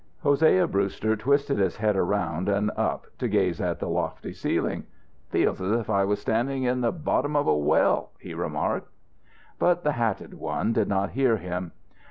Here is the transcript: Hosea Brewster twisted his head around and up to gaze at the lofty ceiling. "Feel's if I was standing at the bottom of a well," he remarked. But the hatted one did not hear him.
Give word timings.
Hosea 0.23 0.65
Brewster 0.67 1.15
twisted 1.15 1.59
his 1.59 1.77
head 1.77 1.95
around 1.95 2.49
and 2.49 2.71
up 2.75 3.05
to 3.19 3.27
gaze 3.27 3.61
at 3.61 3.77
the 3.79 3.87
lofty 3.87 4.33
ceiling. 4.33 4.87
"Feel's 5.29 5.61
if 5.61 5.91
I 5.91 6.05
was 6.05 6.19
standing 6.19 6.65
at 6.65 6.81
the 6.81 6.91
bottom 6.91 7.35
of 7.35 7.45
a 7.45 7.55
well," 7.55 8.09
he 8.17 8.33
remarked. 8.33 8.89
But 9.59 9.83
the 9.83 9.91
hatted 9.91 10.33
one 10.33 10.73
did 10.73 10.87
not 10.87 11.11
hear 11.11 11.37
him. 11.37 11.73